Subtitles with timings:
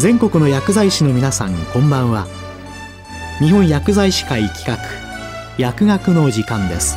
[0.00, 2.26] 全国の薬剤師の皆さんこんばんは。
[3.38, 4.78] 日本薬剤師会企画
[5.58, 6.96] 薬学の時間です。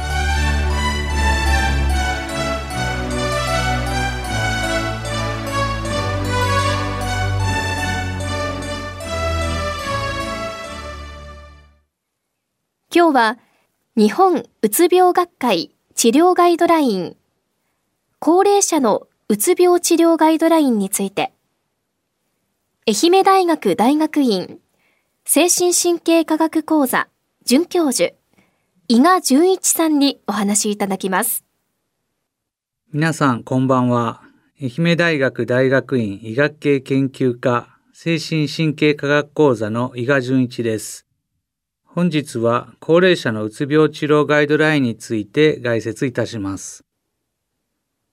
[12.96, 13.38] 今日は
[13.98, 17.18] 日本うつ病学会治療ガイドライン
[18.20, 21.34] 高齢者のうつ病治療ガイドラインについて。
[22.86, 24.60] 愛媛大学大学院
[25.24, 27.08] 精神神経科学講座
[27.46, 28.14] 准教授
[28.90, 31.46] 伊賀純一さんにお話しいただきます。
[32.92, 34.22] 皆さんこんばんは。
[34.62, 41.08] 愛媛大学大学院医学系研究科精神神経科学講座の伊賀純一です。
[41.86, 46.84] 本日は高齢者のうつ病治療ガイドラインについて概説いたします。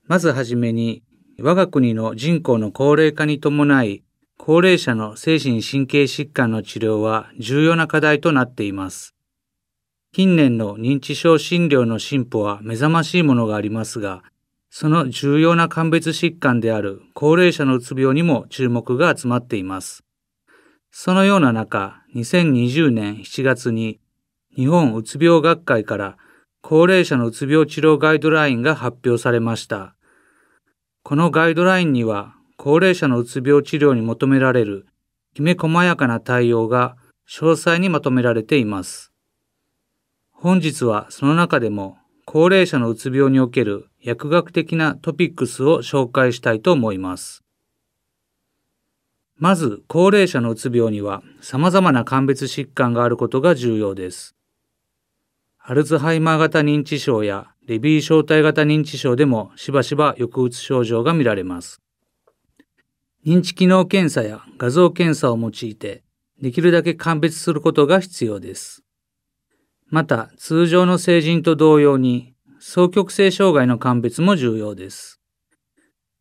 [0.07, 1.03] まずはじめに、
[1.41, 4.05] 我が国の人口の高齢化に伴い、
[4.43, 9.15] 高齢者の精神神経疾患の治療は重要な課題となっています。
[10.13, 14.23] 近年の認知症診療の進歩は目覚ましいものがありますが、
[14.71, 20.05] その重要な鑑別疾患である高齢者のうつ病にも注目が集まっています。
[20.91, 24.01] そのような中、2020年7月に
[24.57, 26.17] 日本うつ病学会から
[26.63, 29.95] 高齢者のうつ病治療ガイドラインが発表されました。
[31.03, 34.87] このガイドラインには高齢者のうつ病治療に求められる
[35.35, 36.95] きめ細やかな対応が
[37.27, 39.15] 詳細にまとめられています。
[40.31, 47.43] 本日はその中でも高齢者のうつ病における薬学的なトピックスを紹介したいと思います。
[49.39, 54.37] まず、高齢者のうつ病には様々な鑑別疾患があることが重要です。
[55.61, 61.81] アルツハイマー型認知症やレビー小体型認知症でもしばしば抑うつ症状が見られます。
[63.27, 66.03] 認知機能検査や画像検査を用いて
[66.41, 68.83] できるだけ鑑別することが必要です。
[69.89, 75.21] また、通常の成人と同様に、双極性障害の鑑別も重要です。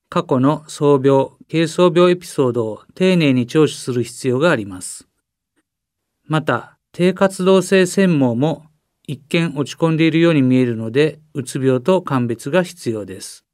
[0.09, 5.07] 過去の創病、軽装病エピソードを丁寧に聴取する必要があります。
[6.25, 8.65] また、低活動性専門も
[9.05, 13.45] 一見落ち込んでいるように見えるので、うつ病と鑑別が必要です。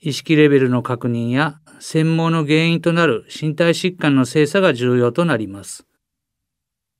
[0.00, 5.86] 意識レベルの確認や専門の原因となる身体疾患の精査が重要となります。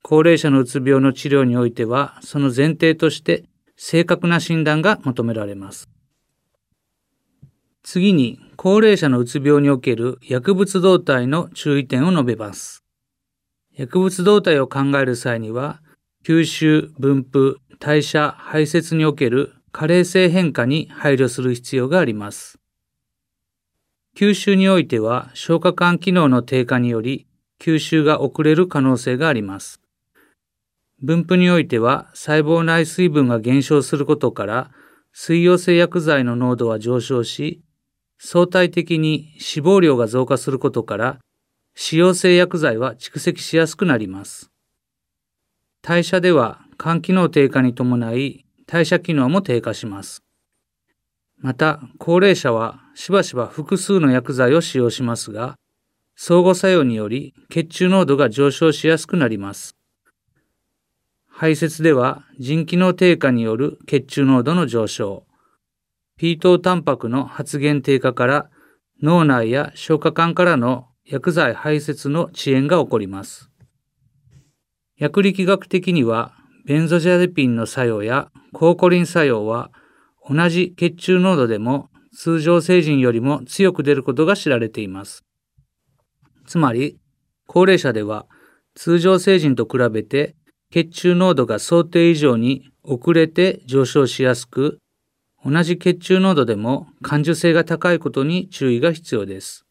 [0.01, 5.89] 高齢者のうつ病の治療においては、その前提として正確な診断が求められます。
[7.81, 12.83] 次に、高齢者のうつ病における薬物動態の注意点を述べます。
[13.73, 15.81] 薬物動態を考える際には、
[16.25, 22.59] 吸収、分布、代謝、排泄における加齢性変化に配慮する必要があります。
[24.15, 27.27] 吸収においては消化管機能の低下により
[27.59, 29.81] 吸収が遅れる可能性があります。
[31.01, 34.71] 分布においては細胞内水分が減少することから
[35.11, 37.61] 水溶性薬剤の濃度は上昇し
[38.17, 41.19] 相対的に脂肪量が増加することから、
[41.75, 44.49] 使用性薬剤は蓄積しやすくなります。
[45.81, 50.24] 代謝では肝機能低下に伴い代謝機能も低下します。
[51.37, 55.55] また、高齢者はしばしば複数の薬剤を使用しますが、
[56.15, 59.75] 相互作用により血中濃度が上昇しやすくなります。
[61.27, 65.25] 排泄では腎機能低下による血中濃度の上昇、
[66.17, 68.49] ピートタンパクの発現低下から
[69.03, 73.51] 脳内や消化管からの薬剤排泄の遅延が起こります。
[74.97, 76.33] 薬力学的には
[76.65, 79.71] ベンゾジャゼピンの作用やコーコリン作用は
[80.27, 85.23] 同じ血中濃度でも通常成人よりも強く出ることが知られています。
[86.47, 86.99] つまり、
[87.47, 88.25] 高齢者では
[88.73, 90.35] 通常成人と比べて
[90.71, 94.79] 血中濃度が想定以上に遅れて上昇しやすく、
[95.43, 99.65] 同じ血中濃度でも感受性が高いことに注意が必要です。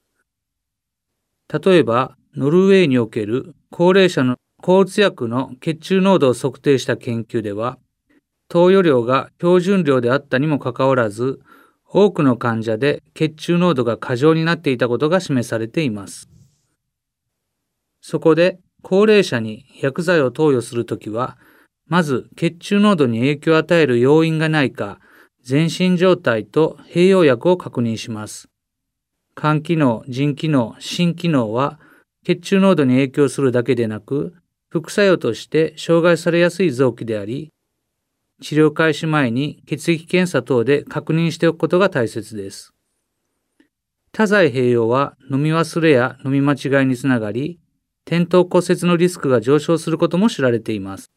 [1.53, 7.79] 例えば、ノルウェーにおける高齢者の抗うつ薬の血中濃度を測定した研究では、
[8.49, 11.41] 投与量が標準量であったにもかかわらず、
[11.87, 16.29] 多くの患者で血中濃度が過剰になっていたことが示されています。
[18.01, 21.39] そこで、高齢者に薬剤を投与するときは、
[21.87, 25.01] まず血中濃度に影響を与える要因がないか、
[25.43, 28.49] 全身状態と併用薬を確認します。
[29.37, 31.81] 肝機能、腎機能、心機能は
[32.25, 34.35] 血中濃度に影響するだけでなく、
[34.69, 37.54] 副作用として障害されやすい臓器であり、
[38.43, 42.75] 治療開始前に血液検査等で確認しておくことが大切です。
[44.13, 47.59] 多剤併用は飲み忘れや飲み間違いにつながり、
[48.07, 51.11] 転倒骨折のリスクが上昇することも知られています。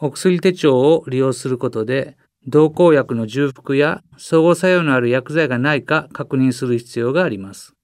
[0.00, 2.16] お薬手帳を利用することで、
[2.46, 7.74] 同行薬の重複や相互作用のある薬剤がないか確認する必要があります。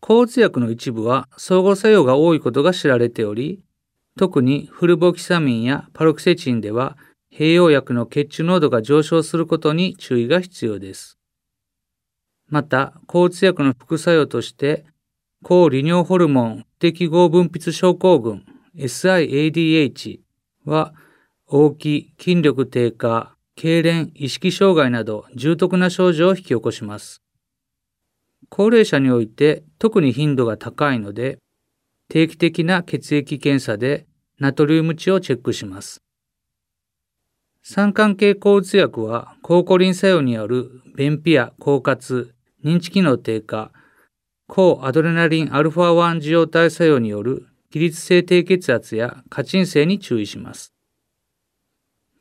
[0.00, 3.60] 抗うつ薬の一部は相互作用が多いことが知られており、
[4.16, 6.96] 特にフルボキサミンやパロキセチンでは
[7.32, 11.18] 併用薬の血中濃度が上昇することに注意が必要です。
[12.48, 14.84] また、抗うつ薬の副作用として、
[15.42, 18.44] 抗利尿ホルモン適合分泌症候群
[18.76, 20.20] SIADH
[20.64, 20.94] は、
[21.46, 27.22] 大きい、筋力低下、痙攣、意識障害など重篤な症状を引き起こします。
[28.48, 31.38] 高齢者において特に頻度が高いので、
[32.14, 34.06] 定期的な血液検査で
[34.38, 36.00] ナトリウム値をチェックします。
[37.60, 42.30] 酸管系抗うつ薬は、抗コリン作用による便秘や狡猾、
[42.64, 43.72] 認知機能低下、
[44.46, 50.72] 抗アドレナリン α1 受容体作用による起立性低血圧や過鎮性に注意します。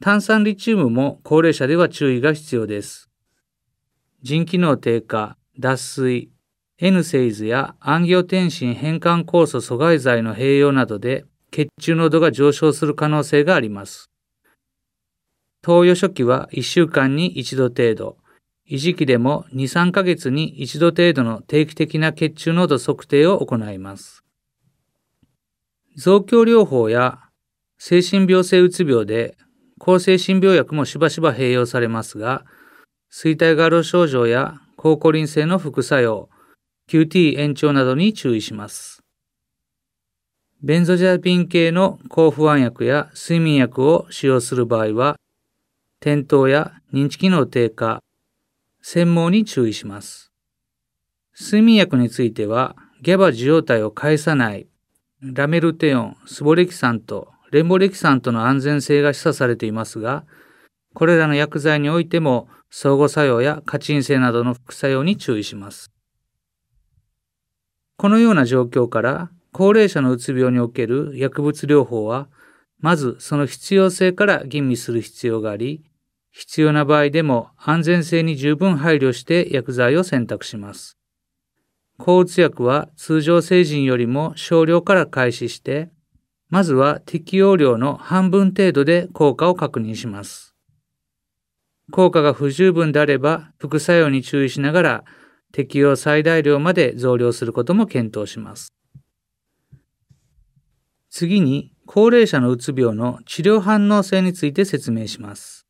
[0.01, 3.11] 炭酸リチウムも高齢者では注意が必要です。
[4.23, 6.32] 腎機能低下、脱水、
[6.85, 14.09] N セイズやアンギオテンシン変換酵素阻害剤の併用などで血中濃度が上昇する可能性があります。
[15.61, 18.17] 投与初期は1週間に1度程度、
[18.69, 24.25] 維持期でも2、3ヶ月に1度程度の定期的な血中濃度測定を行います。
[25.95, 27.19] 増強療法や
[27.77, 29.37] 精神病性うつ病で
[29.79, 32.43] 抗精神病薬もしばしば併用されますが、
[33.09, 36.27] 衰退がある症状や抗コリン性の副作用、
[36.89, 39.03] QT 延長などに注意します。
[40.61, 45.17] ベンゾジャピン系の抗不安薬や睡眠薬を使用する場合は、
[45.99, 48.01] 転倒や認知機能低下、
[48.81, 50.31] 専門に注意します。
[51.39, 54.67] 睡眠薬については、ギャバ受容体を介さない
[55.21, 60.25] ラメルテオン、スボレキサント、レンボレキサントの安全性が示唆されていますが、
[60.93, 65.92] これらの薬剤においても相互作用や過鎮性などの副作用に注意します。
[67.97, 72.27] このような状況から高齢者のうつ病における薬物療法は、
[72.79, 75.83] まずその必要性から吟味する必要があり、
[76.31, 80.97] 必要な場合でも安全性に十分配慮して薬剤を選択します。
[81.99, 85.89] 抗うつ薬は通常成人よりも少量から開始して、
[86.49, 90.55] まずは適用量の半分程度で効果を確認します。
[91.91, 95.03] 効果が不十分であれば副作用に注意しながら
[95.53, 98.73] 適用最大量まで増量することも検討します。
[101.11, 105.67] 次に高齢者のうつ病の治療反応性について説明します。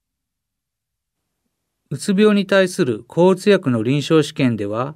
[1.92, 4.96] うつ病に対する抗うつ薬の臨床試験では、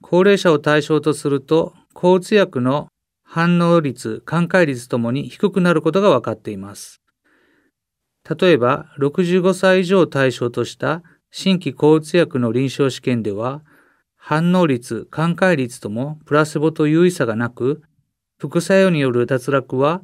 [0.00, 2.88] 高齢者を対象とすると、抗うつ薬の
[3.22, 7.02] 反応率、寛解率ともに低くなることが分かっています。
[8.40, 13.62] 例えば、65歳以上を対象とした新規抗うつ薬の臨床試験では、
[14.24, 17.82] 反応率、寛解率ともプラセボと優位差がなく、
[18.38, 20.00] 副作用による脱落は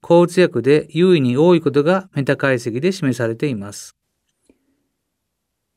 [0.00, 3.94] 抗うつ薬で優位に多いことがメタ解析で示されています。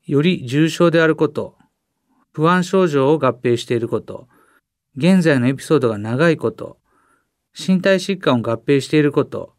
[0.06, 1.58] より重症であること、
[2.32, 4.30] 不安症状を合併していること、
[4.96, 6.78] 現在のエピソードが長いこと、
[7.54, 9.54] 身体疾患を合併していること、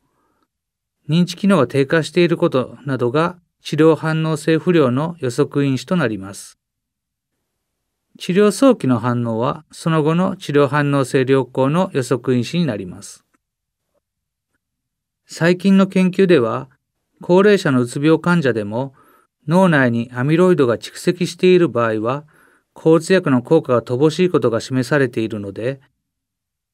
[1.07, 6.62] 認知機能が低下していることなどが治療反応性不良の予測因子となります。
[8.19, 13.25] 治療早期の反応はその後の治療反応性良好の予測因子になります。
[15.27, 16.69] 最近の研究では、
[17.23, 18.95] 高齢者のうつ病患者でも
[19.49, 22.25] 脳内にアミロイドが蓄積している場合は、
[22.75, 25.81] 抗うつ薬の効果が乏しいことが示されているので、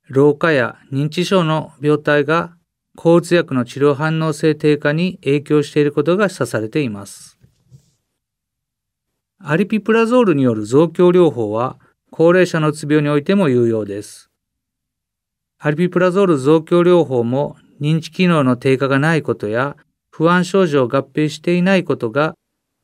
[0.08, 2.56] 老化や認知症の病態が
[2.96, 7.37] 抗うつ薬の治療反応性低下に影響していることが示唆されています。
[9.40, 11.76] アリピプラゾールによる増強療法は
[12.10, 14.30] 高齢者のうつ病においても有用です。
[15.58, 19.76] アリピプラゾール増強療法も認知機能の低下がないことや
[20.10, 22.34] 不安症状を合併していないことが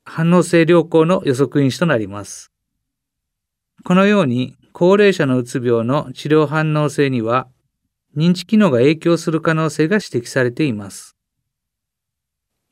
[0.05, 2.53] 反応性良好の予測因子となります。
[3.85, 7.49] このように高齢者のうつ病の治療反応性には
[8.17, 11.17] 認知機能が影響する可能性が指摘されています。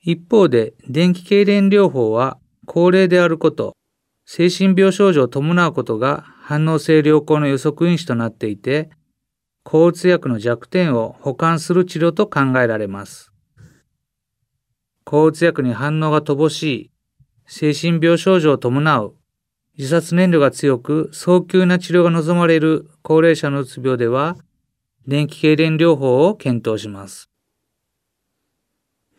[0.01, 3.77] 一方で電気痙攣療法は高齢であること、
[4.25, 8.91] 精神病症状を伴うことが反応性良好の予測因子となっていて、
[9.65, 13.33] 抗うつ薬の弱点を補完する治療と考えられます。
[15.05, 16.91] 抗うつ薬に反応が乏しい
[17.47, 19.15] 精神病症状を伴う
[19.79, 24.37] 自殺燃料が強く早急な治療が望まれる高齢者のうつ病では、
[25.07, 27.31] 電気痙攣療法を検討します。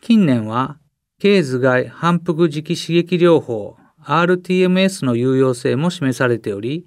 [0.00, 0.78] 近年は、
[1.24, 6.86] 経頭蓋反復磁気刺激療法 RTMS の有用性も示されており、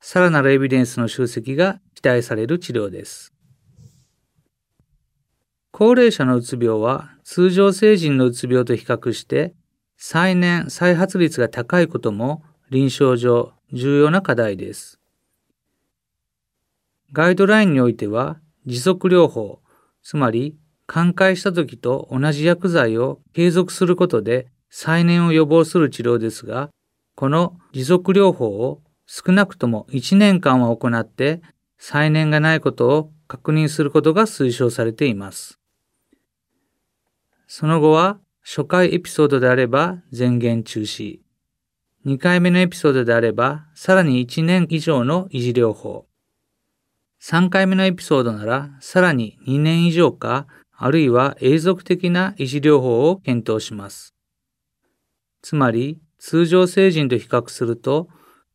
[0.00, 3.32] さらなるエビデンスの集積が期待される治療です。
[5.70, 9.54] 高齢者のうつ病は通常成人のうつ病と比較して
[9.96, 14.98] 再燃再発率が高いことも臨床上重要な課題です。
[17.12, 19.60] ガイドラインにおいては持続療法、
[20.02, 20.56] つまり
[20.92, 26.68] 寛解した時と同じ薬剤を継続することで再燃を予防する治療ですが、
[27.14, 31.42] この持続療法を少なくとも1年間は行って
[31.78, 35.60] 再燃がないことを確認することが推奨されています。
[37.46, 41.20] その後は初回エピソードであれば前言中止。
[42.04, 46.06] 2回目のエピソードであれば、さらに1年以上の維持療法。
[47.22, 50.48] 3回目のエピソードなら、さらに2年以上か、
[50.82, 54.14] あるいは永続的な維持療法を検討します。
[55.42, 58.08] つまり、通常成人と比較すると、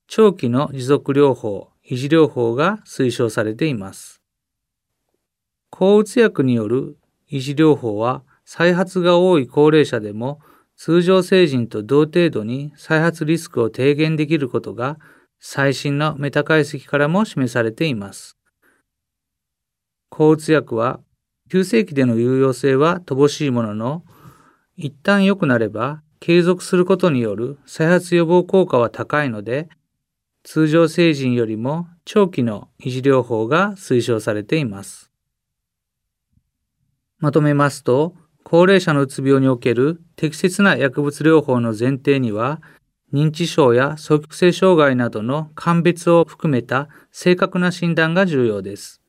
[0.08, 4.24] 長期の持続療法、維持療法が推奨されています。
[5.70, 6.98] 抗うつ薬による
[7.32, 10.40] 維持療法は、再発が多い高齢者でも
[10.76, 14.98] 通常成人と同程度に再発リスクを低減できることが
[15.40, 18.36] 最新のメタ解析からも示されています。
[20.10, 21.00] 抗うつ薬は
[21.50, 24.04] 急性期での有用性は乏しいものの、
[24.78, 29.70] 一旦良くなれば継続することによる再発予防効果は高いので、
[30.44, 35.12] 通常成人よりも長期の維持療法が推奨されています。
[37.20, 42.62] まとめますと、高齢者のうつ病における適切な薬物療法の前提には、
[43.14, 49.05] 認知症や双極性障害などの鑑別を含めた正確な診断が重要です。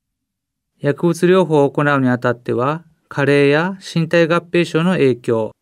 [0.80, 5.52] 薬物療法を行うにあたっては、加齢や身体合併症の影響、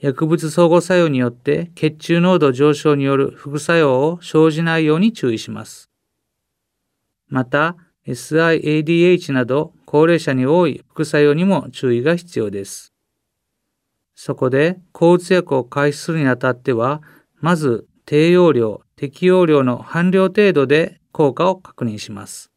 [0.00, 5.90] 薬物相互作用によって血中濃度上昇による副作用を生じないように注意します。
[7.28, 7.76] また、
[8.06, 12.92] SIADH など高齢者に多い副作用にも注意が必要です。
[14.14, 17.02] そこで、抗うつ薬を開始するにあたっては、
[17.40, 22.49] まず低用量、適用量の半量程度で効果を確認します。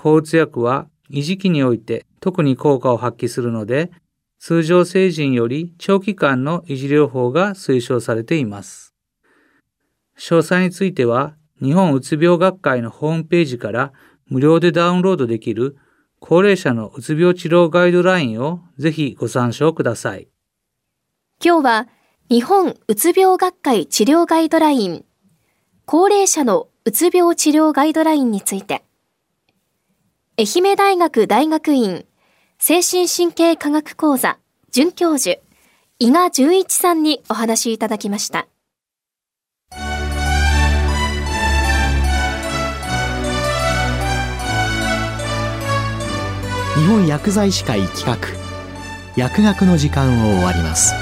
[0.00, 3.90] 抗うつ薬は維持期において特に効果を発揮するので、
[4.38, 8.94] 通常成人より長期間の維持療法が推奨されています。
[10.16, 13.92] 詳細については、日本うつ病学会のホームページから
[14.26, 15.76] 無料でダウンロードできる
[16.18, 20.28] 高齢者のうつ病治療ガイドラインをぜひご参照ください。
[21.44, 21.88] 今日は
[22.30, 25.04] 日本うつ病学会治療ガイドライン
[25.84, 28.82] 高齢者のうつ病治療ガイドラインについて
[30.40, 32.06] 愛媛大学大学院
[32.58, 34.38] 精神神経科学講座
[34.70, 35.38] 准教授
[35.98, 38.46] 伊賀純一さんにお話いただきました。
[46.74, 48.16] 日本薬剤師会企画
[49.16, 50.94] 薬学の時間を終わります